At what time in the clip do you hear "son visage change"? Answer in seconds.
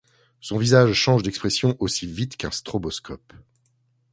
0.39-1.21